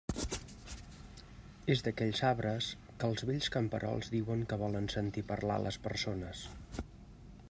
[1.73, 2.69] És d'aquells arbres
[3.03, 6.43] que els vells camperols diuen que volen sentir parlar les persones.